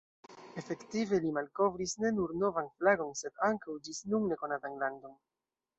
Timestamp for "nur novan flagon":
2.17-3.15